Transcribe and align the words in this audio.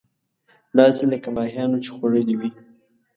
داسې 0.79 1.03
لکه 1.11 1.29
ماهيانو 1.35 1.77
چې 1.83 1.89
خوړلې 1.95 2.35
وي. 2.39 2.49